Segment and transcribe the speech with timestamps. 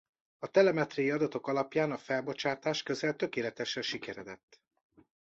[0.39, 4.61] A telemetriai adatok alapján a felbocsátás közel tökéletesre sikeredett.